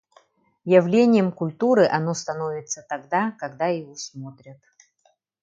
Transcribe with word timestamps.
Явлением 0.65 1.31
культуры 1.31 1.85
оно 1.87 2.15
становится 2.15 2.81
тогда, 2.89 3.33
когда 3.39 3.67
его 3.67 3.95
смотрят. 3.95 4.57